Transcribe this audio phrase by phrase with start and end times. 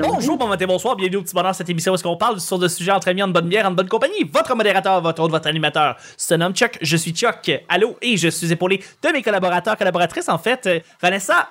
[0.00, 2.58] Bonjour, bon matin, bonsoir, bienvenue au petit bonheur cette émission où est-ce qu'on parle sur
[2.58, 4.24] des sujets entre amis, en bonne bière, en bonne compagnie.
[4.32, 7.50] Votre modérateur, votre hôte, votre animateur, se nomme Chuck, je suis Chuck.
[7.68, 10.66] Allô, et je suis épaulé de mes collaborateurs, collaboratrices en fait.
[10.66, 11.48] Euh, Vanessa.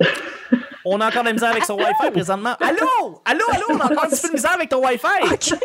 [0.84, 2.54] On a encore de la misère avec son Wi-Fi présentement.
[2.60, 5.56] Allô, allô, allô, on a encore un petit peu de misère avec ton Wi-Fi.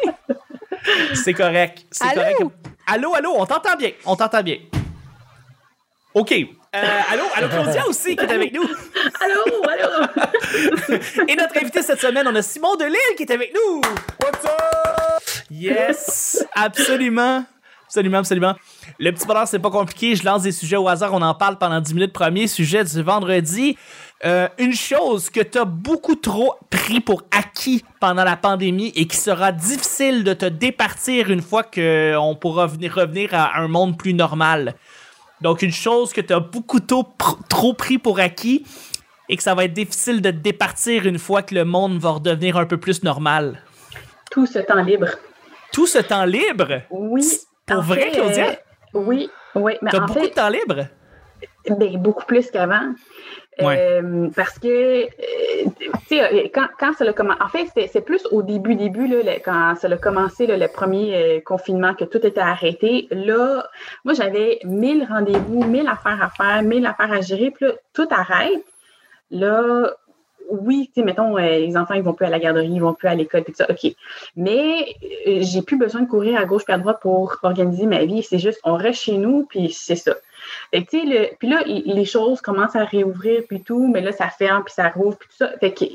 [1.14, 2.22] C'est correct, c'est Allô?
[2.22, 2.42] correct.
[2.88, 4.58] Allô, allô, on t'entend bien, on t'entend bien.
[6.16, 6.34] OK.
[6.74, 6.80] Euh,
[7.12, 8.64] allô, allô, Claudia aussi qui est avec nous.
[9.20, 10.08] Allô, allô!
[11.28, 13.82] Et notre invité cette semaine, on a Simon Delille qui est avec nous.
[14.24, 15.22] What's up?
[15.50, 17.44] Yes, absolument.
[17.88, 18.56] Absolument, absolument.
[19.00, 20.16] Le petit bonheur, c'est pas compliqué.
[20.16, 21.14] Je lance des sujets au hasard.
[21.14, 22.14] On en parle pendant 10 minutes.
[22.14, 23.78] Premier sujet du vendredi.
[24.24, 29.08] Euh, une chose que tu as beaucoup trop pris pour acquis pendant la pandémie et
[29.08, 33.98] qui sera difficile de te départir une fois qu'on pourra venir, revenir à un monde
[33.98, 34.76] plus normal.
[35.42, 37.08] Donc, une chose que tu as beaucoup trop,
[37.50, 38.66] trop pris pour acquis
[39.30, 42.12] et que ça va être difficile de te départir une fois que le monde va
[42.12, 43.62] redevenir un peu plus normal.
[44.30, 45.08] Tout ce temps libre.
[45.74, 46.82] Tout ce temps libre?
[46.92, 47.24] Oui.
[47.66, 48.50] Pour vrai, fait, Claudia?
[48.50, 48.56] euh,
[48.94, 49.74] oui, oui.
[49.82, 50.88] Mais T'as en beaucoup fait, de temps libre?
[51.70, 52.94] ben, beaucoup plus qu'avant.
[53.62, 55.06] Euh, parce que,
[56.12, 56.48] euh,
[57.40, 61.40] en fait, c'est- plus au début, début, là, quand ça a commencé, le premier euh,
[61.42, 63.08] confinement, que tout était arrêté.
[63.12, 63.68] Là,
[64.06, 68.08] moi, j'avais mille rendez-vous, mille affaires à faire, mille affaires à gérer, puis là, tout
[68.12, 68.64] arrête.
[69.30, 69.92] Là,
[70.50, 72.94] oui, tu sais, mettons, euh, les enfants, ils vont plus à la garderie, ils vont
[72.94, 73.94] plus à l'école, tout ça, OK.
[74.36, 74.96] Mais
[75.28, 78.24] euh, j'ai plus besoin de courir à gauche puis à droite pour organiser ma vie.
[78.24, 80.16] C'est juste, on reste chez nous, puis c'est ça.
[80.74, 84.02] Fait que, tu sais, le- puis là, les choses commencent à réouvrir, puis tout, mais
[84.02, 85.52] là, ça ferme, puis ça rouvre, puis tout ça.
[85.60, 85.86] Fait que,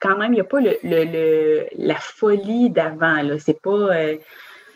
[0.00, 0.60] quand même, il n'y a pas
[1.76, 3.38] la folie d'avant, là.
[3.38, 3.70] C'est pas...
[3.70, 4.16] euh,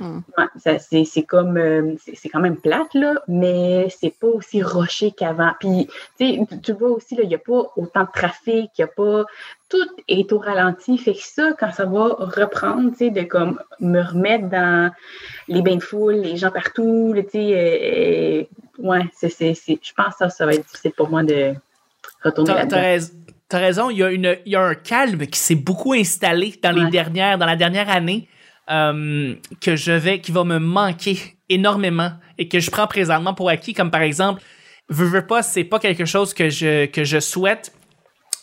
[0.01, 1.57] Ouais, c'est comme...
[1.57, 5.53] euh, c'est quand même plate, là, mais c'est pas aussi roché qu'avant.
[5.59, 9.25] Puis, tu vois aussi, il n'y a pas autant de trafic, il n'y a pas...
[9.69, 10.97] Tout est au ralenti.
[10.97, 14.91] Fait que ça, quand ça va reprendre, tu sais, de comme me remettre dans
[15.47, 18.49] les bains de foule, les gens partout, là, tu sais,
[18.81, 21.53] euh, ouais, je pense que ça, ça va être difficile pour moi de
[22.23, 23.07] retourner là-dedans.
[23.49, 26.55] t'as raison, il y, a une, il y a un calme qui s'est beaucoup installé
[26.63, 26.91] dans, les Ouais.
[26.91, 28.29] dernières, dans la dernière année
[28.71, 33.49] euh, que je vais, qui va me manquer énormément et que je prends présentement pour
[33.49, 34.43] acquis, comme par exemple,
[34.89, 37.73] veux, veux pas, c'est pas quelque chose que je, que je souhaite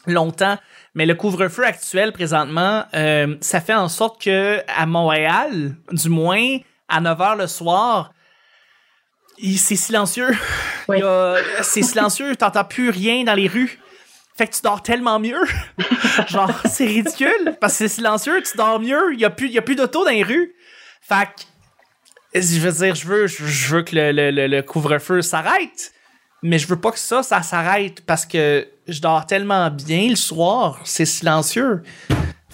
[0.08, 0.58] longtemps,
[0.94, 6.58] mais le couvre-feu actuel présentement, euh, ça fait en sorte que à Montréal, du moins
[6.88, 8.14] à 9 h le soir,
[9.40, 10.32] c'est silencieux.
[10.88, 11.02] Oui.
[11.64, 13.80] C'est silencieux, t'entends plus rien dans les rues.
[14.38, 15.42] Fait que tu dors tellement mieux.
[16.28, 19.54] Genre, c'est ridicule parce que c'est silencieux, tu dors mieux, il y a plus, il
[19.54, 20.54] y a plus d'auto dans les rues.
[21.02, 21.26] Fait
[22.34, 25.22] que, je veux dire, je veux, je je veux que le, le- le- le couvre-feu
[25.22, 25.94] s'arrête,
[26.44, 30.16] mais je veux pas que ça, ça s'arrête parce que je dors tellement bien le
[30.18, 31.82] soir, c'est silencieux.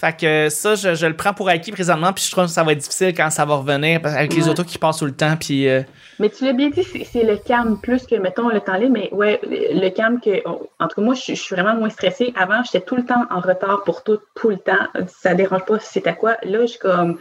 [0.02, 2.64] Fait que ça, je, je le prends pour acquis présentement, puis je trouve que ça
[2.64, 4.50] va être difficile quand ça va revenir avec les Ouais.
[4.50, 5.84] autos qui passent tout le temps, puis euh,
[6.20, 9.10] Mais tu l'as bien dit, c'est, le calme plus que, mettons, le temps libre, mais
[9.14, 11.92] ouais, le calme que, oh, en tout cas, moi, je, suis- je suis vraiment moins
[11.92, 12.34] stressée.
[12.36, 14.88] Avant, j'étais tout le temps en retard pour tout, tout le temps.
[15.22, 16.36] Ça dérange pas si c'est à quoi.
[16.42, 17.20] Là, je suis comme,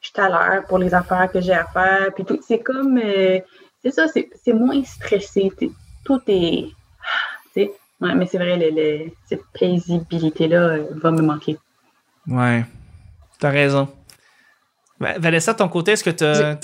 [0.00, 2.40] je suis à l'heure pour les affaires que j'ai à faire, puis tout.
[2.48, 3.40] C'est comme, euh,
[3.84, 5.52] c'est ça, c'est, moins stressé.
[6.02, 6.64] Tout est.
[7.56, 11.56] Ouais, mais c'est vrai, le- le- cette paisibilité-là euh, va me manquer.
[12.28, 12.64] Ouais.
[13.38, 13.88] T'as raison.
[14.98, 16.58] Va- Vanessa, de ton côté, est-ce que t'as chose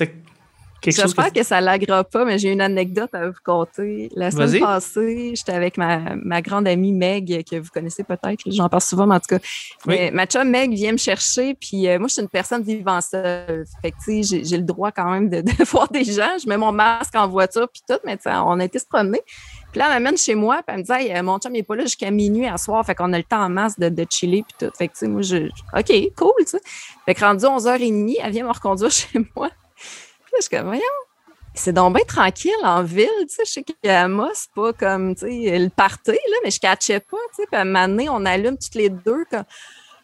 [0.83, 0.91] que...
[0.91, 1.43] J'espère que...
[1.45, 4.09] ça l'agrave pas, mais j'ai une anecdote à vous conter.
[4.17, 8.41] La semaine passée, j'étais avec ma, ma grande amie Meg, que vous connaissez peut-être.
[8.47, 9.39] J'en parle souvent, mais en tout cas.
[9.87, 9.95] Oui.
[9.97, 13.01] Mais ma chum Meg vient me chercher, puis euh, moi, je suis une personne vivant
[13.01, 13.65] seule.
[13.81, 16.37] Fait que, tu sais, j'ai- le droit quand même de, de voir des gens.
[16.43, 19.21] Je mets mon masque en voiture, puis tout, mais on a été se promener.
[19.73, 21.61] Puis là, elle m'amène chez moi, puis elle me dit, Hey, euh, mon chum, il
[21.61, 23.89] est pas là jusqu'à minuit à soir, fait qu'on a le temps en masse de,
[23.89, 24.73] de chiller, puis tout.
[24.77, 26.61] Fait que, tu sais, moi, je, OK, cool, tu sais.
[27.07, 29.49] Fait que rendu 11h30, elle vient me reconduire chez moi.
[29.49, 30.83] Puis là, je suis comme, voyons,
[31.55, 33.45] c'est donc bien tranquille en ville, tu sais.
[33.47, 37.01] Je sais qu'à moi, c'est pas comme, tu sais, le party, là, mais je catchais
[37.01, 37.47] pas, tu sais.
[37.47, 39.45] Puis à un moment donné, on allume toutes les deux, comme,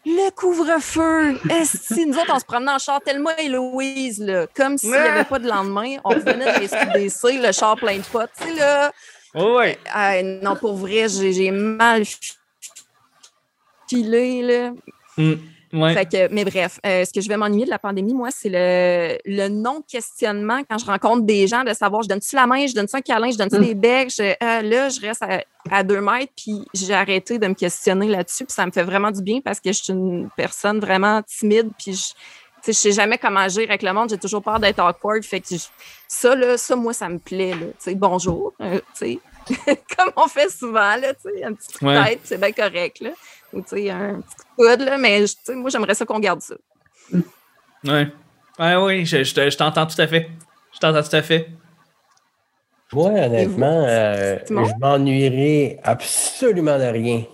[0.06, 1.38] le couvre-feu!
[1.64, 4.96] Si nous autres, on se promenait en char, tellement et Louise, là, comme s'il n'y
[4.96, 5.96] avait pas de lendemain.
[6.04, 6.60] On revenait de
[7.34, 8.92] les le char plein de potes, tu sais, là.
[9.34, 9.78] Oh, ouais.
[10.42, 12.04] Non, pour vrai, j'ai mal
[13.88, 14.72] filé, là.
[15.16, 15.34] Mm,
[15.74, 15.94] ouais.
[15.94, 18.48] Fait que, mais bref, euh, ce que je vais m'ennuyer de la pandémie, moi, c'est
[18.50, 22.74] le, le non-questionnement quand je rencontre des gens, de savoir, je donne-tu la main, je
[22.74, 23.64] donne-tu un câlin, je donne-tu Mm.
[23.64, 27.46] des becs, je- euh, là, je reste à, à deux mètres, puis j'ai arrêté de
[27.46, 30.28] me questionner là-dessus, puis ça me fait vraiment du bien parce que je suis une
[30.36, 32.12] personne vraiment timide, puis je,
[32.66, 35.56] je sais jamais comment agir avec le monde, j'ai toujours peur d'être awkward, fait que
[35.56, 35.66] je-
[36.08, 38.80] ça, là, ça, moi, ça me plaît, là, bonjour, euh,
[39.96, 41.12] comme on fait souvent, là,
[41.44, 43.10] un petit coup de tête, c'est bien correct, là.
[43.52, 45.24] Ou, un petit coup de coude, là, mais,
[45.54, 46.54] moi, j'aimerais ça qu'on garde ça.
[47.84, 48.08] Ouais.
[48.58, 50.28] Ouais, oui, je, je t'entends tout à fait.
[50.74, 51.48] Je t'entends tout à fait.
[52.92, 57.24] Moi, honnêtement, euh, je m'ennuierais absolument de rien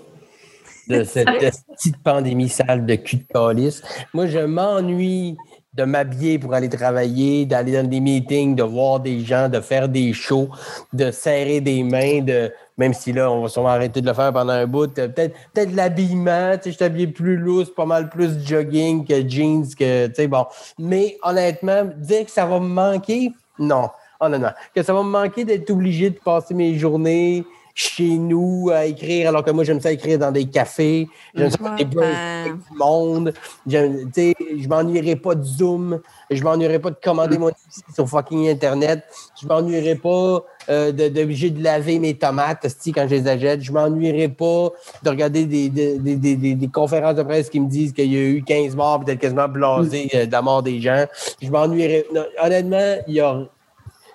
[0.88, 3.82] de cette petite pandémie sale de cul de calice.
[4.12, 5.36] Moi, je m'ennuie
[5.74, 9.88] de m'habiller pour aller travailler, d'aller dans des meetings, de voir des gens, de faire
[9.88, 10.48] des shows,
[10.92, 14.32] de serrer des mains, de même si là, on va sûrement arrêter de le faire
[14.32, 18.44] pendant un bout, peut-être peut l'habillement, tu sais, je t'habille plus loose, pas mal plus
[18.44, 20.46] jogging que jeans, que, tu sais, bon.
[20.78, 23.88] Mais honnêtement, dire que ça va me manquer, non.
[24.20, 24.52] Honnêtement.
[24.74, 29.28] Que ça va me manquer d'être obligé de passer mes journées chez nous à écrire,
[29.28, 31.08] alors que moi, j'aime ça écrire dans des cafés.
[31.34, 33.34] J'aime ça faire des avec du monde.
[33.66, 36.00] Je m'ennuierai pas de Zoom.
[36.30, 37.50] Je m'ennuierai pas de commander mon
[37.92, 39.02] sur fucking Internet.
[39.42, 43.62] Je m'ennuierai pas euh, d'obliger de, laver mes tomates quand je les achète.
[43.62, 44.70] Je m'ennuierai pas
[45.02, 48.20] de regarder des, des, des, des, conférences de presse qui me disent qu'il y a
[48.20, 51.06] eu 15 morts, peut-être quasiment blasé euh, de la mort des gens.
[51.42, 52.06] Je m'ennuierai.
[52.40, 53.48] Honnêtement, il y a...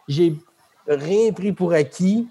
[0.07, 0.33] j'ai
[0.87, 2.25] rien pris pour acquis.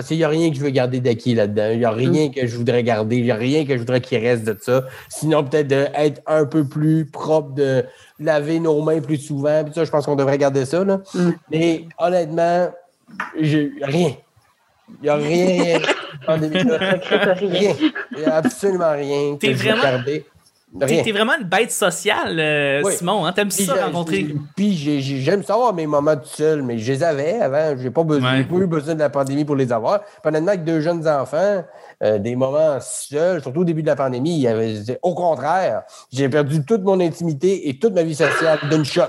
[0.00, 1.68] Parce qu'il n'y a rien que je veux garder d'acquis là-dedans.
[1.72, 2.30] Il n'y a rien mm.
[2.32, 3.18] que je voudrais garder.
[3.18, 4.84] Il n'y a rien que je voudrais qu'il reste de ça.
[5.10, 7.84] Sinon, peut-être d'être un peu plus propre, de
[8.18, 9.62] laver nos mains plus souvent.
[9.62, 10.84] Puis ça, je pense qu'on devrait garder ça.
[10.84, 11.02] Là.
[11.12, 11.30] Mm.
[11.50, 12.70] Mais honnêtement,
[13.38, 14.14] j'ai rien.
[14.88, 15.80] Il n'y a rien.
[17.34, 17.74] rien.
[18.10, 20.24] Il n'y a absolument rien que je veux garder.
[20.78, 23.26] T'es vraiment une bête sociale, euh, Simon.
[23.26, 23.32] Hein?
[23.32, 24.34] T'aimes ça rencontrer.
[24.54, 27.76] Puis j'aime ça avoir mes moments tout seul, mais je les avais avant.
[27.76, 30.00] J'ai pas, besoin, pas eu besoin de la pandémie pour les avoir.
[30.24, 31.64] honnêtement, avec deux jeunes enfants,
[32.02, 35.82] euh, des moments seuls, surtout au début de la pandémie, il y avait, au contraire,
[36.12, 39.02] j'ai perdu toute mon intimité et toute ma vie sociale d'une shot.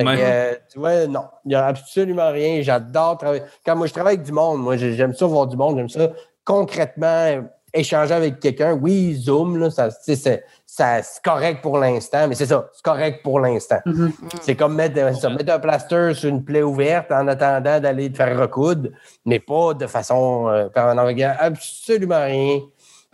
[0.00, 2.62] Euh, tu vois, non, il n'y a absolument rien.
[2.62, 3.42] J'adore travailler.
[3.64, 6.10] Quand moi, je travaille avec du monde, moi, j'aime ça voir du monde, j'aime ça
[6.44, 8.72] concrètement échanger avec quelqu'un.
[8.72, 13.40] Oui, Zoom, là, ça, c'est, c'est correct pour l'instant, mais c'est ça, c'est correct pour
[13.40, 13.80] l'instant.
[13.84, 14.12] Mm-hmm.
[14.40, 14.94] C'est comme mettre,
[15.28, 18.90] mettre un plaster sur une plaie ouverte en attendant d'aller te faire recoudre,
[19.26, 21.20] mais pas de façon euh, permanente.
[21.38, 22.60] Absolument rien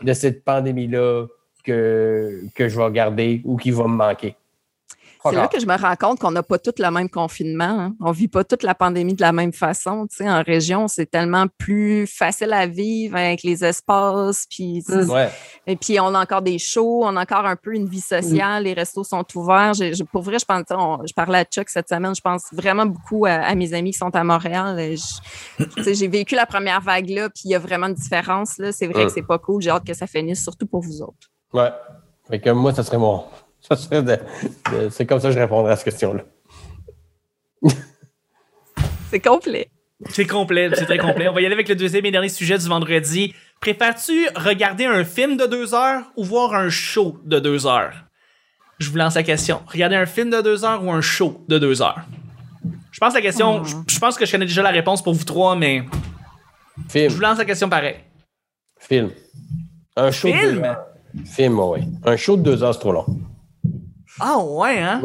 [0.03, 1.27] de cette pandémie-là
[1.65, 4.37] que, que je vais garder ou qui va me manquer.
[5.23, 7.65] C'est là que je me rends compte qu'on n'a pas tout le même confinement.
[7.65, 7.95] Hein.
[8.01, 10.07] On ne vit pas toute la pandémie de la même façon.
[10.07, 14.47] Tu en région, c'est tellement plus facile à vivre avec les espaces.
[14.49, 15.13] Puis, mmh.
[15.67, 18.65] Et puis, on a encore des shows, on a encore un peu une vie sociale,
[18.65, 19.73] les restos sont ouverts.
[20.11, 23.55] pour vrai, je, pense, je parlais à Chuck cette semaine, je pense vraiment beaucoup à,
[23.55, 24.95] mes amis qui sont à Montréal.
[25.77, 28.61] J'ai vécu la première vague là, puis il y a vraiment une différence.
[28.73, 29.61] C'est vrai que c'est pas cool.
[29.61, 31.29] J'ai hâte que ça finisse, surtout pour vous autres.
[31.53, 31.71] Ouais.
[32.29, 33.25] Fait que moi, ça serait mon,
[33.63, 36.25] c'est comme ça que je répondrai à cette question-là.
[39.11, 39.71] c'est complet.
[40.09, 41.29] C'est complet, c'est très complet.
[41.29, 43.35] On va y aller avec le deuxième et dernier sujet du vendredi.
[43.61, 47.93] Préfères-tu regarder un film de deux heures ou voir un show de deux heures?
[48.79, 49.61] Je vous lance la question.
[49.67, 52.01] Regarder un film de deux heures ou un show de deux heures?
[52.91, 53.83] Je pense la question, ah.
[53.87, 55.85] je, pense que je connais déjà la réponse pour vous trois, mais.
[56.89, 57.11] Film.
[57.11, 57.97] Je vous lance la question pareil.
[58.79, 59.11] Film.
[59.97, 60.41] Un show film?
[60.41, 60.87] de deux heures.
[61.27, 61.81] Film, oui.
[62.05, 63.07] Un show de deux heures, c'est trop long.
[64.21, 65.01] Ah ouais, hein?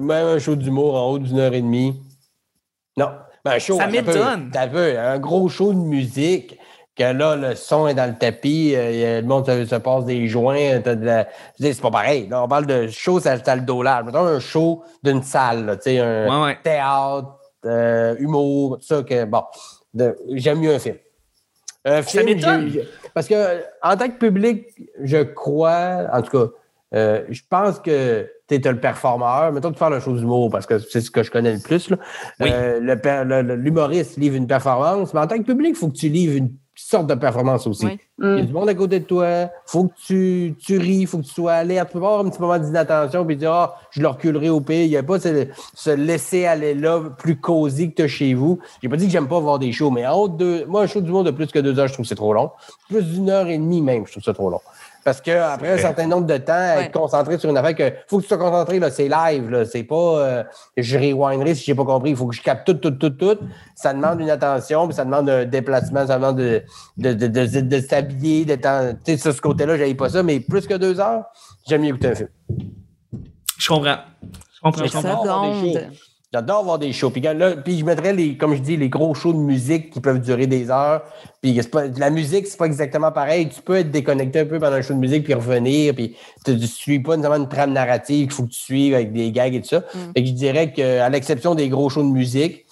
[0.00, 2.00] même un show d'humour en haut d'une heure et demie.
[2.96, 3.10] Non.
[3.44, 4.50] Ben, un show, ça m'étonne.
[4.52, 6.58] T'as vu, un gros show de musique,
[6.96, 10.80] que là, le son est dans le tapis, euh, le monde se, passe des joints.
[10.80, 11.24] De
[11.58, 12.28] C'est pas pareil.
[12.28, 14.04] Là, on parle de show, ça, ça le dos large.
[14.04, 19.02] Mettons un show d'une salle, tu sais, un théâtre, euh, humour, tout ça.
[19.02, 19.42] Que, bon,
[20.32, 20.96] j'aime mieux un film.
[21.84, 22.72] Un film, ça m'étonne.
[23.14, 24.66] Parce que en tant que public,
[25.02, 26.52] je crois, en tout cas,
[26.94, 29.52] euh, je pense que tu es le performeur.
[29.52, 31.90] Mettons de faire la chose d'humour parce que c'est ce que je connais le plus.
[32.42, 36.36] Euh, l'humoriste livre une performance, mais en tant que public, il faut que tu livres
[36.36, 37.86] une sorte de performance aussi.
[38.18, 41.18] Il y a du monde à côté de toi, faut que tu, tu ris, faut
[41.18, 41.88] que tu sois alerte.
[41.88, 44.86] Tu peux avoir un petit moment d'inattention puis dire Ah, je le reculerai au pays.
[44.86, 48.58] Il n'y a pas se, laisser aller là plus cosy que tu chez vous.
[48.82, 50.86] J'ai pas dit que j'aime pas voir des shows, mais en haut de moi, un
[50.86, 52.50] show du monde de plus que deux heures, je trouve que c'est trop long.
[52.88, 54.60] Plus d'une heure et demie même, je trouve ça trop long.
[55.04, 58.22] Parce qu'après un certain nombre de temps, être concentré sur une affaire que faut que
[58.22, 59.64] tu sois concentré, là, c'est live, là.
[59.64, 60.44] C'est pas euh,
[60.76, 62.10] je rewinderai si j'ai pas compris.
[62.10, 63.38] Il faut que je capte tout, tout, tout, tout.
[63.74, 66.62] Ça demande une attention, puis ça demande un déplacement, ça demande de,
[66.98, 70.40] de, de, de, de s'habiller, de Tu sais, sur ce côté-là, j'avais pas ça, mais
[70.40, 71.24] plus que deux heures,
[71.68, 72.28] j'aime mieux écouter un film.
[73.58, 73.98] Je comprends.
[74.54, 74.84] Je comprends.
[74.84, 75.24] Je comprends.
[76.32, 77.10] J'adore voir des shows.
[77.10, 80.00] Puis, là, puis je mettrais, les, comme je dis, les gros shows de musique qui
[80.00, 81.02] peuvent durer des heures.
[81.42, 83.48] Puis pas, la musique, c'est pas exactement pareil.
[83.48, 85.92] Tu peux être déconnecté un peu pendant un show de musique puis revenir.
[85.92, 89.12] Puis tu ne suis pas nécessairement une trame narrative qu'il faut que tu suives avec
[89.12, 89.80] des gags et tout ça.
[89.80, 90.12] Mm.
[90.14, 92.64] Fait que je dirais qu'à l'exception des gros shows de musique,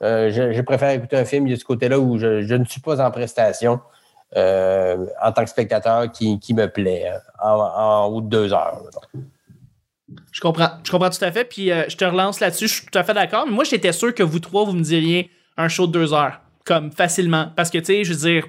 [0.00, 3.78] je, préfère écouter un film de ce côté-là où je, ne suis pas en prestation
[4.34, 8.82] en tant que spectateur qui, me plaît en, en, haut de deux heures.
[10.38, 10.70] Je comprends.
[10.84, 11.44] Je comprends tout à fait.
[11.44, 12.68] Puis je te relance là-dessus.
[12.68, 13.46] Je suis tout à fait d'accord.
[13.46, 16.40] Mais moi, j'étais sûr que vous trois, vous me diriez un show de deux heures.
[16.64, 17.52] Comme facilement.
[17.56, 18.44] Parce que, tu sais, je veux dire,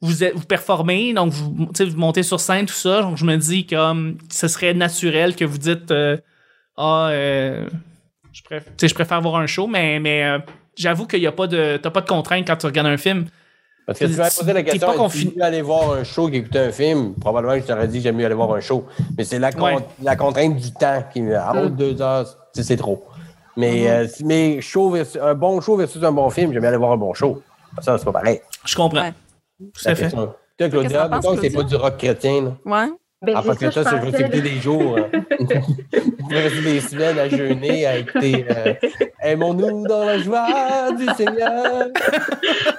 [0.00, 3.02] vous, vous performez, donc vous, vous montez sur scène, tout ça.
[3.02, 6.16] Donc je me dis comme ce serait naturel que vous dites euh,
[6.76, 7.68] Ah, euh,
[8.32, 10.38] je, préfère, je préfère voir un show, mais, mais euh,
[10.76, 11.78] j'avoue qu'il n'y a pas de.
[11.82, 13.26] T'as pas de contrainte quand tu regardes un film.
[13.88, 16.72] Parce que tu m'as posé la question, si tu aller voir un show qu'écouter un
[16.72, 18.84] film, probablement je t'aurais dit que j'aime mieux aller voir un show.
[19.16, 19.48] Mais c'est la,
[20.02, 21.34] la contrainte du temps qui me.
[21.34, 21.70] À mm.
[21.70, 23.02] deux heures, c'est trop.
[23.56, 24.26] Mais, mm-hmm.
[24.26, 27.14] mais show un bon show versus un bon film, j'aime mieux aller voir un bon
[27.14, 27.42] show.
[27.80, 28.42] Ça, c'est pas pareil.
[28.66, 29.10] Je comprends.
[29.58, 30.10] Tout à fait.
[30.10, 32.42] Toi, Claudia, que c'est pas du rock chrétien.
[32.42, 32.56] Là.
[32.66, 32.92] Ouais.
[33.20, 34.96] Ben, ah, parce que ça, c'est juste écouter des jours.
[35.40, 38.74] Vous rester des semaines à jeûner, à écouter euh,
[39.20, 41.88] Aimons-nous dans la joie du Seigneur?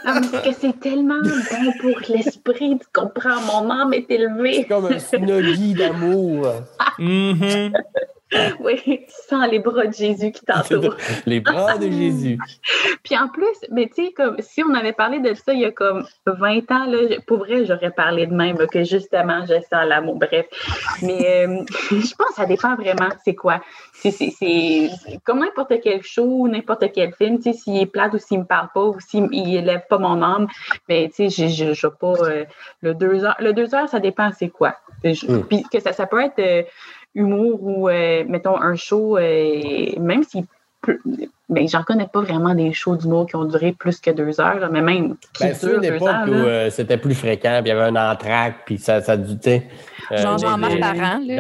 [0.06, 4.54] parce que c'est tellement bon pour l'esprit, tu comprends, mon âme est élevée.
[4.62, 6.48] C'est comme un snuggie d'amour.
[6.98, 7.74] mm
[8.60, 10.96] oui, tu sens les bras de Jésus qui t'entourent.
[11.26, 12.38] les bras de Jésus.
[13.04, 15.66] Puis en plus, mais tu sais, comme si on avait parlé de ça il y
[15.66, 19.88] a comme 20 ans, là, pour vrai, j'aurais parlé de même, que justement, je sens
[19.88, 20.18] l'amour.
[20.18, 20.46] Bref.
[21.02, 23.62] Mais euh, je pense que ça dépend vraiment, c'est quoi.
[23.94, 24.90] C'est
[25.24, 28.46] comme n'importe quel show, n'importe quel film, tu sais, s'il est plate ou s'il me
[28.46, 30.48] parle pas ou s'il élève pas mon âme,
[30.88, 32.46] mais tu sais, je n'ai pas euh,
[32.82, 33.38] le deux heures.
[33.40, 34.76] Le deux heures, ça dépend c'est quoi.
[35.04, 35.42] Hmm.
[35.50, 36.40] Puis que ça, ça peut être.
[36.40, 36.64] Euh,
[37.16, 40.46] humour ou, euh, mettons, un show, euh, même si
[41.50, 44.70] mais j'en connais pas vraiment des shows d'humour qui ont duré plus que deux heures,
[44.72, 45.18] mais même.
[45.38, 48.62] Ben, c'est une époque où euh, c'était plus fréquent, puis il y avait un entraque,
[48.66, 49.38] puis ça, ça du
[50.10, 51.36] Genre Jean-Marc Parent, là.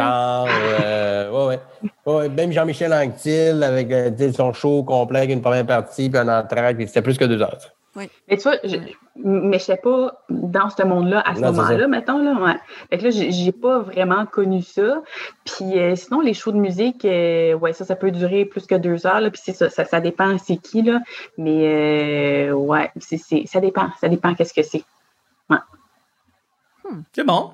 [1.32, 1.60] Genre, ouais,
[2.06, 3.94] ouais, Même Jean-Michel Anctil avec
[4.36, 7.42] son show complet avec une première partie, puis un entraque, puis c'était plus que deux
[7.42, 7.60] heures.
[7.96, 8.78] Mais tu vois, je,
[9.16, 12.20] mais je sais pas dans ce monde-là à ce moment-là, mettons.
[12.20, 12.56] Là, ouais.
[12.90, 15.02] Fait que là, j'ai pas vraiment connu ça.
[15.46, 18.76] Puis euh, sinon, les shows de musique, euh, ouais, ça, ça peut durer plus que
[18.76, 19.22] deux heures.
[19.22, 21.00] Là, puis ça, ça, ça, dépend c'est qui, là.
[21.38, 23.90] Mais euh, ouais, c'est, ça dépend.
[24.00, 24.84] Ça dépend qu'est-ce que c'est.
[25.50, 25.58] Ouais.
[26.86, 27.02] Hmm.
[27.14, 27.52] C'est bon.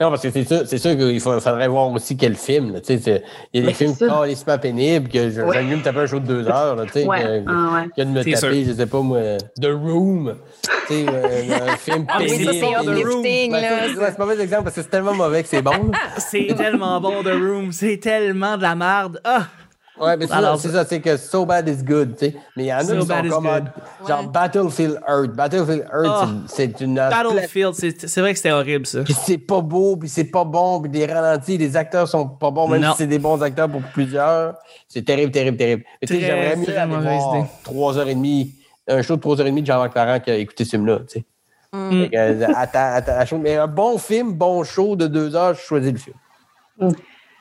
[0.00, 2.80] Non, parce que c'est sûr, c'est sûr qu'il faudrait voir aussi quel film.
[2.88, 3.20] il
[3.52, 6.48] y a des films carrément pénibles que j'aime mieux me taper un show de deux
[6.48, 6.74] heures.
[6.74, 6.88] Là, ouais.
[6.88, 8.04] que, ah, ouais.
[8.04, 9.20] de me taper, je sais pas moi,
[9.60, 10.36] The Room.
[10.90, 12.50] Euh, un film ah, pénible.
[12.50, 13.62] Oui, ça, c'est lifting, ben,
[13.94, 15.92] c'est mauvais exemple parce que c'est tellement mauvais que c'est bon.
[16.16, 17.70] c'est tellement bon, The Room.
[17.70, 19.20] C'est tellement de la merde.
[19.22, 19.48] Ah!
[20.00, 22.36] Ouais, mais c'est ça, c'est que So Bad is Good, tu sais.
[22.56, 23.70] Mais il y en a qui sont comme
[24.08, 25.32] genre Battlefield Earth.
[25.32, 26.28] Battlefield Earth, oh.
[26.46, 26.94] c'est une.
[26.94, 29.02] Battlefield, c'est vrai que c'était horrible, ça.
[29.02, 32.50] Puis c'est pas beau, puis c'est pas bon, puis des ralentis, les acteurs sont pas
[32.50, 34.54] bons, même si c'est des bons acteurs pour plusieurs.
[34.88, 35.84] C'est terrible, terrible, terrible.
[36.00, 38.48] Mais tu sais, j'aimerais mieux aller voir 3h30,
[38.88, 41.24] un show de 3h30 de Jean-Marc Parent qui a écouté ce film-là, tu sais.
[41.72, 42.06] Mm.
[42.56, 46.16] attends, mais un bon film, bon show de 2 heures, je choisis le film.
[46.78, 46.90] Mm.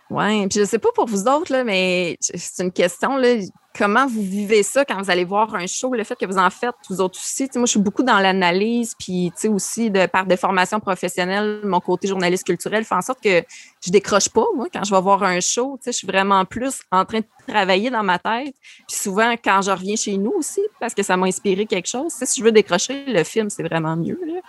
[0.09, 3.15] Oui, puis je sais pas pour vous autres, là, mais c'est une question.
[3.17, 3.35] Là,
[3.77, 6.49] comment vous vivez ça quand vous allez voir un show, le fait que vous en
[6.49, 7.47] faites, vous autres aussi?
[7.55, 12.07] moi, je suis beaucoup dans l'analyse, puis aussi de par des formations professionnelles, mon côté
[12.07, 13.43] journaliste culturel fait en sorte que
[13.85, 15.79] je décroche pas, moi, quand je vais voir un show.
[15.85, 18.55] Je suis vraiment plus en train de travailler dans ma tête.
[18.87, 22.11] Puis souvent, quand je reviens chez nous aussi, parce que ça m'a inspiré quelque chose,
[22.11, 24.19] si je veux décrocher, le film, c'est vraiment mieux.
[24.25, 24.41] Là.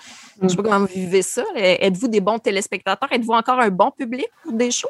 [0.43, 1.45] Je sais pas comment vous vivez ça.
[1.55, 3.12] Êtes-vous des bons téléspectateurs?
[3.12, 4.88] Êtes-vous encore un bon public pour des shows?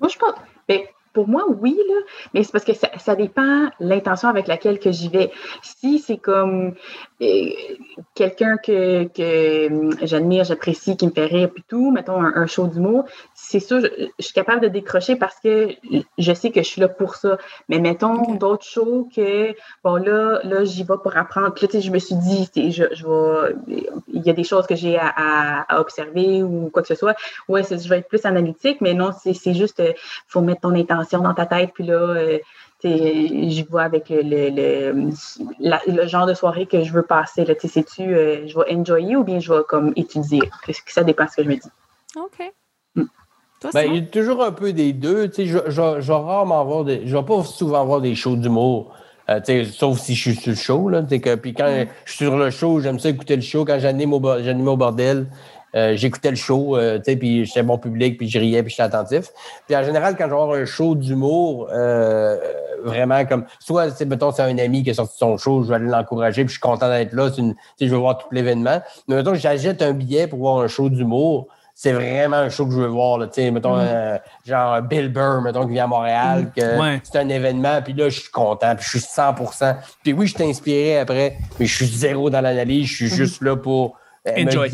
[0.00, 0.34] Moi, je pense.
[0.68, 0.80] Ben,
[1.12, 2.00] pour moi, oui, là,
[2.34, 5.30] mais c'est parce que ça, ça dépend l'intention avec laquelle que j'y vais.
[5.62, 6.74] Si c'est comme
[8.14, 12.66] quelqu'un que, que hum, j'admire, j'apprécie, qui me fait rire, puis tout, mettons un, show
[12.66, 13.04] d'humour,
[13.34, 15.70] c'est sûr, je, suis capable de décrocher parce que
[16.18, 17.38] je sais que je suis là pour ça.
[17.68, 21.54] Mais mettons d'autres shows que, bon, là, là j'y vais pour apprendre.
[21.54, 23.54] Puis là, tu sais, je me suis dit, je, je vais,
[24.08, 27.16] il y a des choses que j'ai à, à, observer ou quoi que ce soit.
[27.48, 29.92] Ouais, je vais être plus analytique, mais non, c'est juste, il euh,
[30.26, 32.38] faut mettre ton intention dans ta tête, puis là, euh,
[32.84, 35.10] je vois avec le, le,
[35.60, 37.44] le, genre de soirée que je veux passer.
[37.58, 40.40] sais-tu, euh, je vais enjoyer ou bien je vais comme étudier?
[40.86, 41.68] Ça dépend de ce que je me dis?
[42.16, 42.52] OK.
[42.94, 43.04] Hmm.
[43.72, 45.30] Ben, il y a toujours un peu des deux.
[45.36, 47.06] Je, je, je, vais rarement voir des.
[47.06, 48.94] Je vais pas souvent voir des shows d'humour.
[49.30, 50.88] Euh, sauf si je suis sur le show.
[50.90, 51.86] Là, que, puis quand hmm.
[52.04, 53.64] je suis sur le show, j'aime ça écouter le show.
[53.64, 55.26] Quand j'anime au, au bordel,
[55.74, 58.70] euh, j'écoutais le show, euh, tu sais, puis j'étais bon public, puis je riais, puis
[58.70, 59.30] j'étais attentif.
[59.66, 62.36] Puis en général, quand je vais avoir un show d'humour, euh,
[62.84, 65.76] vraiment comme, soit, c'est mettons, c'est un ami qui a sorti son show, je vais
[65.76, 68.80] aller l'encourager, puis je suis content d'être là, une, je veux voir tout l'événement.
[69.08, 72.72] Mais mettons, j'achète un billet pour voir un show d'humour, c'est vraiment un show que
[72.72, 73.18] je veux voir.
[73.18, 73.88] Là, mettons, mm-hmm.
[73.88, 77.00] euh, genre Bill Burr, mettons, qui vient à Montréal, mm-hmm.
[77.00, 80.28] que c'est un événement, puis là, je suis content, puis je suis 100% Puis oui,
[80.28, 83.16] je t'ai inspiré après, mais je suis zéro dans l'analyse, je suis mm-hmm.
[83.16, 84.70] juste là pour euh, enjoy.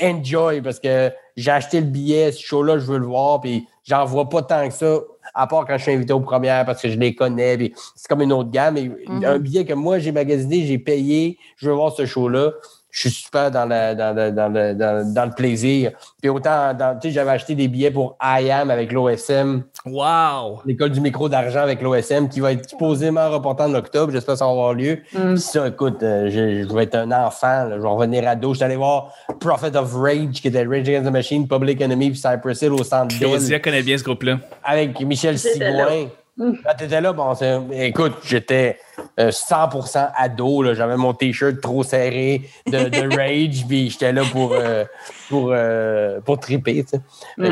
[0.00, 4.04] enjoy, parce que j'ai acheté le billet, ce show-là, je veux le voir, puis j'en
[4.04, 5.00] vois pas tant que ça,
[5.34, 8.08] à part quand je suis invité aux premières parce que je les connais, puis c'est
[8.08, 8.74] comme une autre gamme.
[8.74, 8.90] Mais
[9.26, 12.52] Un billet que moi, j'ai magasiné, j'ai payé, je veux voir ce show-là
[12.96, 15.90] je suis super dans le, dans dans dans, le plaisir.
[16.18, 19.64] Puis autant, tu sais, j'avais acheté des billets pour IAM avec l'OSM.
[19.84, 20.62] Wow!
[20.64, 24.12] L'école du micro d'argent avec l'OSM qui va être supposément reporté en octobre.
[24.12, 25.00] J'espère que ça va avoir lieu.
[25.12, 25.36] Mm.
[25.36, 27.68] ça, écoute, euh, je, vais être un enfant.
[27.70, 28.54] je vais revenir à dos.
[28.54, 32.12] Je suis allé voir Prophet of Rage, qui était Rage Against the Machine, Public Enemy,
[32.12, 34.38] puis Cypress Hill au centre Claudia connaît bien ce groupe-là.
[34.64, 36.08] Avec Michel Sigouin.
[36.38, 37.32] Quand tu étais là, bon,
[37.72, 38.78] écoute, j'étais
[39.16, 40.74] 100% euh, ado.
[40.74, 44.84] J'avais mon t-shirt trop serré de, Rage, puis j'étais là pour, euh,
[45.30, 46.84] pour, euh, pour triper.
[47.38, 47.46] Mm.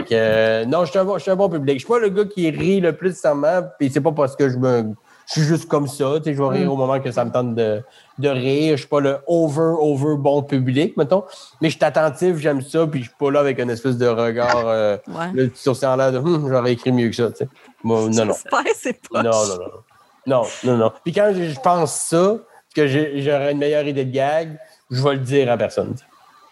[0.69, 1.77] non, je suis un, un, bon public.
[1.77, 4.51] Je suis pas le gars qui rit le plus sûrement, puis c'est pas parce que
[4.51, 4.95] je me.
[5.27, 6.73] Je suis juste comme ça, je vais rire mm.
[6.73, 7.83] au moment que ça me tente de,
[8.19, 8.77] de rire.
[8.77, 11.25] Je suis pas le over, over bon public, mettons.
[11.63, 14.07] Mais je suis attentif, j'aime ça, puis je suis pas là avec une espèce de
[14.07, 15.51] regard ouais.
[15.55, 17.31] sur l'air de hum, j'aurais écrit mieux que ça.
[17.85, 18.35] Non, non.
[19.13, 19.71] Non, non, non.
[20.27, 20.93] Non, non, non.
[21.05, 22.39] Puis quand je pense ça,
[22.75, 24.59] que j'aurais une meilleure idée de gag,
[24.91, 25.95] je vais le dire à personne.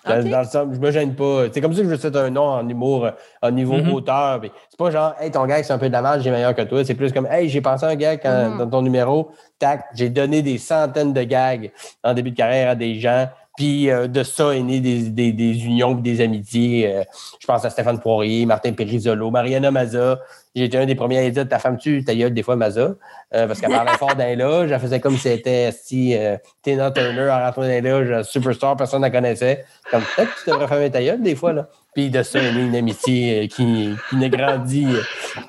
[0.05, 1.45] Dans, le sens, je me gêne pas.
[1.53, 3.09] C'est comme ça que je cite un nom en humour,
[3.41, 3.93] en niveau mm-hmm.
[3.93, 4.41] auteur.
[4.69, 6.85] C'est pas genre, hey, ton gag, c'est un peu de la j'ai meilleur que toi.
[6.85, 8.59] C'est plus comme, hey, j'ai pensé un gag mm-hmm.
[8.59, 9.31] dans ton numéro.
[9.61, 11.71] Tac, j'ai donné des centaines de gags
[12.03, 13.29] en début de carrière à des gens.
[13.57, 16.91] Puis euh, de ça est né des, des, des unions des amitiés.
[16.91, 17.03] Euh,
[17.39, 20.21] je pense à Stéphane Poirier, Martin Périsolo, Mariana Maza.
[20.55, 22.95] J'ai été un des premiers à dire Ta femme tu ta gueule des fois Maza.
[23.35, 24.71] Euh, parce qu'elle parlait fort d'un loge.
[24.71, 26.17] Elle faisait comme si c'était si
[26.63, 29.65] Tina Turner en rentrant dans les loges, superstar, personne ne la connaissait.
[29.91, 31.53] Comme peut-être que tu devrais fermer ta gueule des fois.
[31.53, 31.69] là.
[31.95, 34.87] Puis de ça est née une amitié qui, qui ne grandit,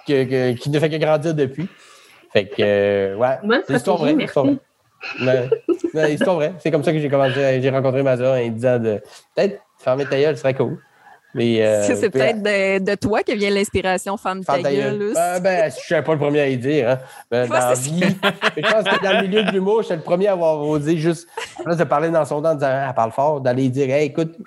[0.05, 1.69] que, qui ne fait que grandir depuis.
[2.33, 3.61] Fait que, ouais.
[3.65, 4.15] c'est l'histoire vraie.
[5.19, 5.49] Mais,
[5.93, 6.53] mais c'est vrai.
[6.59, 7.61] C'est comme ça que j'ai commencé.
[7.61, 9.01] J'ai rencontré Maza en disant de
[9.35, 10.77] peut-être fermer ta gueule, ce serait cool.
[11.35, 15.13] Mais, euh, c'est peut-être de, de, toi que vient l'inspiration femme ta gueule.
[15.17, 16.91] Euh, ben, je ne suis pas le premier à y dire.
[16.91, 16.99] Hein.
[17.31, 18.03] Ben, dans la vie,
[18.55, 20.95] je pense que dans le milieu de l'humour, je suis le premier à avoir osé
[20.97, 21.27] juste,
[21.65, 24.07] en de parler dans son temps en disant ah, elle parle fort, d'aller dire hey,
[24.07, 24.37] écoute,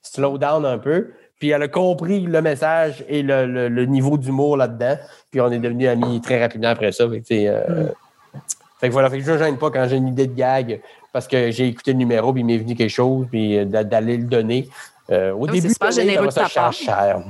[0.00, 1.10] slow down un peu.
[1.38, 4.96] Puis elle a compris le message et le, le, niveau d'humour là-dedans.
[5.30, 7.04] Puis on est devenus amis très rapidement après ça.
[7.10, 7.92] Fait euh, mm.
[8.82, 10.80] Fait que voilà, fait que je ne gêne pas quand j'ai une idée de gag
[11.12, 14.16] parce que j'ai écouté le numéro, puis il m'est venu quelque chose, puis euh, d'aller
[14.16, 14.68] le donner.
[15.08, 16.72] Euh, au début, c'est pas généreux de ta part.
[16.72, 17.22] cher.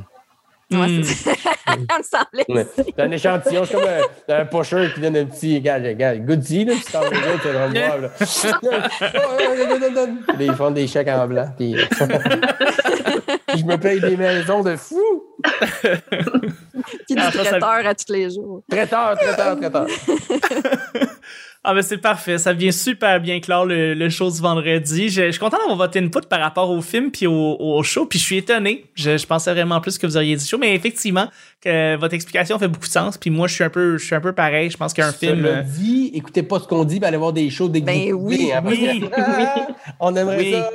[0.70, 1.04] Ouais, mm.
[2.74, 4.00] c'est un échantillon, c'est comme un,
[4.34, 8.08] un, pusher qui donne un petit gars, gars goodie, là, puis t'en veux voir, là.
[10.40, 11.76] ils font des chèques en blanc, puis
[13.54, 15.22] je me paye des maisons de fou.
[17.06, 18.62] Qui dit traiteur à tous les jours.
[18.70, 19.86] Traiteur, traiteur, traiteur.
[21.64, 25.08] Ah ben c'est parfait, ça vient super bien clair le, le show du vendredi.
[25.08, 28.04] Je, je, suis content d'avoir votre input par rapport au film puis au, au show,
[28.04, 28.86] puis je suis étonné.
[28.96, 31.28] Je, je, pensais vraiment plus que vous auriez dit show, mais effectivement
[31.60, 33.16] que votre explication fait beaucoup de sens.
[33.16, 34.70] Puis moi je suis un peu, je suis un peu pareil.
[34.70, 35.42] Je pense qu'un film.
[35.42, 38.50] Le dit, écoutez pas ce qu'on dit, mais allez voir des shows dès ben oui,
[38.52, 39.04] hein, oui,
[40.00, 40.70] on aimerait ça.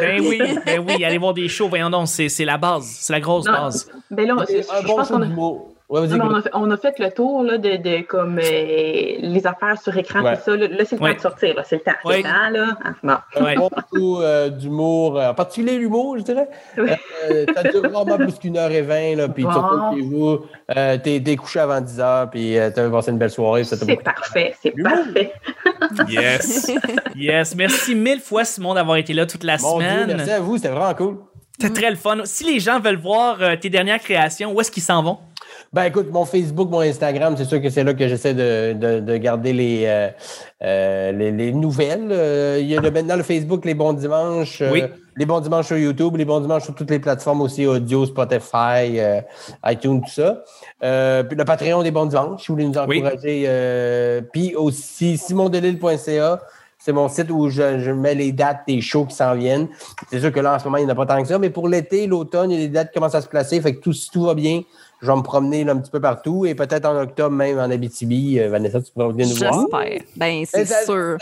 [0.00, 1.68] Ben oui, ben oui, allez voir des shows.
[1.68, 3.90] Voyons donc, c'est c'est la base, c'est la grosse base.
[4.08, 8.42] Ben là, un bon show on, a, fait le tour là, de, de, comme euh,
[8.42, 10.56] les affaires sur écran, tout ça.
[10.56, 11.54] Là, c'est le temps de sortir.
[11.64, 11.92] C'est le temps.
[12.04, 12.78] C'est le temps, là.
[12.82, 13.68] Ah, bon.
[13.68, 16.48] Beaucoup euh, d'humour, euh, en particulier l'humour, je dirais.
[17.54, 21.80] ça dure vraiment plus qu'une heure et vingt, là, puis tu vous, t'es, couché avant
[21.80, 23.64] 10 heures, puis t'as passé une belle soirée.
[23.64, 25.32] C'est parfait, c'est parfait.
[26.08, 26.72] yes.
[27.14, 27.54] Yes.
[27.54, 30.06] Merci mille fois, Simon, d'avoir été là toute la semaine.
[30.16, 31.18] merci à vous, c'était vraiment cool.
[31.60, 32.18] C'était très le fun.
[32.24, 35.18] Si les gens veulent voir tes dernières créations, où est-ce qu'ils s'en vont?
[35.72, 39.00] Ben écoute, mon Facebook, mon Instagram, c'est sûr que c'est là que j'essaie de, de,
[39.00, 40.08] de, garder les, euh,
[40.62, 42.08] euh les, les, nouvelles.
[42.10, 44.82] Euh, il y a le, maintenant le Facebook Les Bons Dimanches, euh, oui.
[45.16, 49.00] les Bons Dimanches sur YouTube, les Bons Dimanches sur toutes les plateformes aussi, audio, Spotify,
[49.64, 50.42] iTunes, tout ça.
[51.24, 54.20] puis le Patreon des Bons Dimanches, si vous voulez nous encourager.
[54.30, 56.38] puis aussi simondelille.ca.
[56.84, 59.68] C'est mon site où je, je, mets les dates des shows qui s'en viennent.
[60.10, 61.38] C'est sûr que là, en ce moment, il n'y en a pas tant que ça,
[61.38, 63.60] mais pour l'été, l'automne, il y a des dates qui commencent à se placer.
[63.60, 64.62] Fait que tout, si tout va bien,
[65.02, 68.38] je vais me promener un petit peu partout et peut-être en octobre même en Abitibi.
[68.38, 69.52] Euh, Vanessa, tu pourras venir nous voir.
[69.52, 70.00] J'espère.
[70.16, 71.18] Ben, c'est sûr.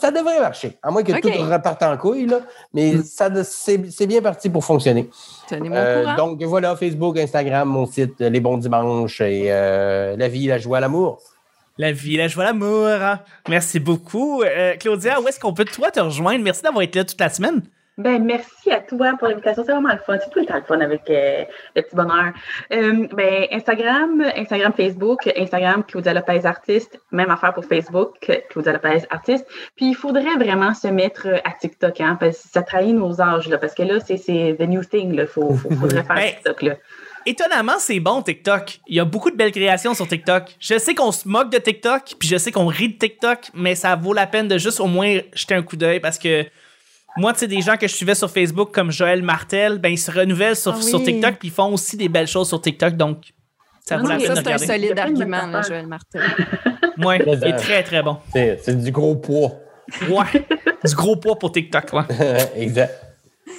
[0.00, 0.78] ça devrait marcher.
[0.80, 2.40] À moins que tout reparte en couille, là.
[2.72, 3.42] Mais mm.
[3.44, 5.10] c'est bien parti pour fonctionner.
[5.48, 10.46] Tenez-moi euh, Donc voilà, Facebook, Instagram, mon site, Les Bons Dimanches et euh, La vie,
[10.46, 11.20] la joie, l'amour.
[11.78, 12.88] La vie, la joie, l'amour.
[13.48, 14.44] Merci beaucoup.
[14.78, 16.44] Claudia, où est-ce qu'on peut toi te rejoindre?
[16.44, 17.62] Merci d'avoir été là toute la semaine.
[17.98, 19.64] Ben, merci à toi pour l'invitation.
[19.64, 20.18] C'est vraiment le fun.
[20.22, 22.32] C'est tout le temps le fun avec euh, le petit bonheur.
[22.72, 27.00] Euh, ben, Instagram, Instagram, Facebook, Instagram, Claudia Lopez Artiste.
[27.10, 29.46] Même affaire pour Facebook, Claudia Lopez Artiste.
[29.76, 33.48] Puis, il faudrait vraiment se mettre à TikTok, hein, parce que ça trahit nos âges,
[33.48, 35.14] là, parce que là, c'est the new thing.
[35.14, 36.62] Il faudrait faire ben, TikTok.
[36.62, 36.74] Là
[37.26, 38.78] étonnamment, c'est bon TikTok.
[38.86, 40.54] Il y a beaucoup de belles créations sur TikTok.
[40.60, 43.74] Je sais qu'on se moque de TikTok, puis je sais qu'on rit de TikTok, mais
[43.74, 46.46] ça vaut la peine de juste au moins jeter un coup d'œil parce que
[47.16, 49.98] moi, tu sais, des gens que je suivais sur Facebook comme Joël Martel, ben ils
[49.98, 53.32] se renouvellent sur, ah TikTok, puis ils font aussi des belles choses sur TikTok, donc
[53.84, 54.58] ça vaut la peine de regarder.
[54.58, 56.22] C'est un solide argument, Joël Martel.
[56.98, 58.16] Oui, il est très, très bon.
[58.32, 59.52] C'est du gros poids.
[60.08, 60.46] Ouais,
[60.82, 62.38] du gros poids pour TikTok, ouais.
[62.56, 62.94] exact.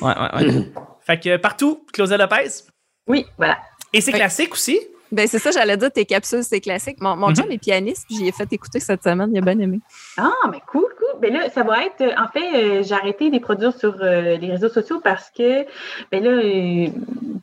[0.01, 0.71] Ouais, ouais, ouais.
[1.01, 2.63] fait que partout, Claudia Lopez?
[3.05, 3.59] Oui, voilà.
[3.93, 4.79] Et c'est classique aussi?
[5.11, 6.97] Ben, c'est ça, j'allais dire, tes capsules, c'est classique.
[6.99, 9.57] Mon, mon mm est pianiste, puis j'y ai fait écouter cette semaine, il a bien
[9.59, 9.79] aimé.
[10.17, 10.87] Ah, mais cool.
[11.21, 13.97] Ben là, ça va être, euh, en fait, euh, j'ai arrêté de les produire sur
[14.01, 15.65] euh, les réseaux sociaux parce que,
[16.11, 16.91] ben là,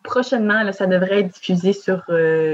[0.02, 2.04] prochainement, là, ça devrait être diffusé sur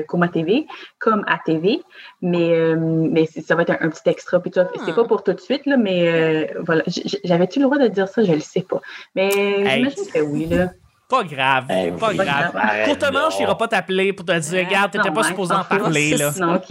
[0.09, 0.67] Coma TV,
[0.99, 1.81] comme à TV,
[2.23, 4.61] mais, mais ça va être un, petit extra, puis tout.
[4.85, 6.83] C'est pas pour tout de suite, là, mais voilà.
[7.25, 8.23] J'avais-tu le droit de dire ça?
[8.23, 8.81] Je le sais pas.
[9.15, 10.69] Mais j'imagine que oui, là.
[11.11, 11.67] Pas grave,
[11.99, 12.53] pas, grave.
[12.85, 16.17] Pour te manche, il pas t'appeler pour te dire, regarde, t'étais pas supposé en parler,
[16.17, 16.33] là.
[16.39, 16.61] Non.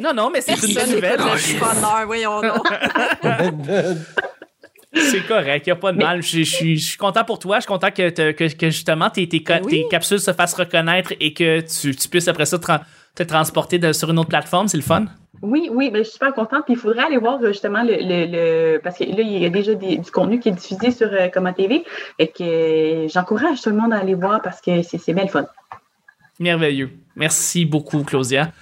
[0.00, 1.18] Non, non, mais c'est une bonne nouvelle.
[2.06, 2.42] voyons
[4.94, 6.22] C'est correct, il n'y a pas de mal.
[6.22, 7.56] Je, suis content pour toi.
[7.56, 9.42] Je suis content que, que, justement tes, tes,
[9.90, 14.18] capsules se fassent reconnaître et que tu, tu puisses après ça te, transporter sur une
[14.18, 14.68] autre plateforme.
[14.68, 15.06] C'est le fun.
[15.42, 16.64] Oui, oui, ben, je suis super contente.
[16.64, 19.74] Puis il faudrait aller voir justement le, le, parce que là, il y a déjà
[19.74, 21.84] du contenu qui est diffusé sur euh, Comment TV
[22.18, 25.46] et que j'encourage tout le monde à aller voir parce que c'est bien le fun.
[26.38, 26.90] Merveilleux.
[27.16, 28.52] Merci beaucoup, Claudia.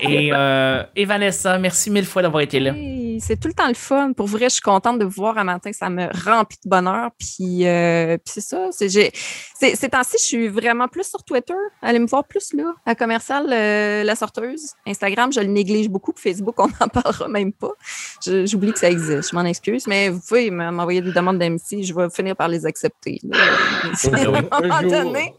[0.00, 2.72] Et, euh, et, Vanessa, merci mille fois d'avoir été là.
[3.20, 4.12] C'est tout le temps le fun.
[4.12, 5.70] Pour vrai, je suis contente de vous voir un matin.
[5.72, 7.10] Ça me remplit de bonheur.
[7.18, 8.68] Puis, euh, puis c'est ça.
[8.72, 11.54] Ces temps-ci, je suis vraiment plus sur Twitter.
[11.82, 14.72] Allez me voir plus là, à commercial euh, La Sorteuse.
[14.86, 16.12] Instagram, je le néglige beaucoup.
[16.16, 17.72] Facebook, on n'en parlera même pas.
[18.24, 19.30] J'oublie que ça existe.
[19.30, 19.86] Je m'en excuse.
[19.86, 21.82] Mais vous pouvez m'envoyer des demandes d'amitié.
[21.82, 23.20] Je vais finir par les accepter.
[23.32, 25.34] à un moment donné.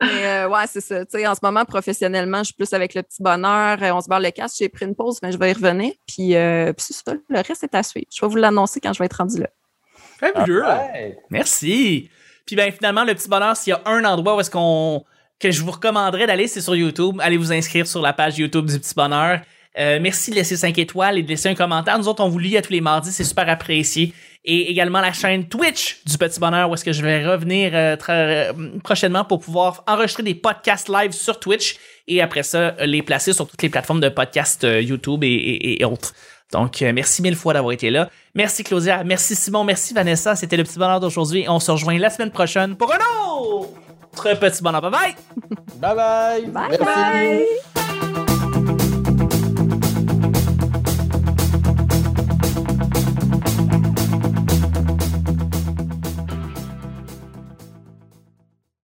[0.00, 1.04] Mais euh, ouais, c'est ça.
[1.06, 3.82] Tu sais, en ce moment, professionnellement, je suis plus avec le petit bonheur.
[3.82, 4.56] Euh, on se barre le casque.
[4.58, 5.92] J'ai pris une pause, mais je vais y revenir.
[6.06, 7.16] Puis, euh, puis c'est ça.
[7.28, 8.06] Le reste est à suivre.
[8.14, 9.48] Je vais vous l'annoncer quand je vais être rendu là.
[10.20, 10.64] Fabuleux.
[11.30, 12.10] Merci.
[12.46, 15.04] Puis ben finalement, le petit bonheur, s'il y a un endroit où est-ce qu'on
[15.38, 17.20] que je vous recommanderais d'aller, c'est sur YouTube.
[17.20, 19.40] Allez vous inscrire sur la page YouTube du petit bonheur.
[19.78, 21.98] Euh, merci de laisser 5 étoiles et de laisser un commentaire.
[21.98, 24.14] Nous autres, on vous lit à tous les mardis, c'est super apprécié.
[24.44, 27.96] Et également la chaîne Twitch du Petit Bonheur, où est-ce que je vais revenir euh,
[27.96, 31.76] très, euh, prochainement pour pouvoir enregistrer des podcasts live sur Twitch
[32.08, 36.14] et après ça, les placer sur toutes les plateformes de podcasts YouTube et, autres.
[36.52, 38.08] Donc, merci mille fois d'avoir été là.
[38.36, 40.36] Merci Claudia, merci Simon, merci Vanessa.
[40.36, 41.46] C'était le Petit Bonheur d'aujourd'hui.
[41.48, 42.98] On se rejoint la semaine prochaine pour un
[43.34, 44.80] autre Petit Bonheur.
[44.80, 45.14] Bye bye!
[45.80, 46.68] bye bye!
[46.68, 47.85] Bye bye!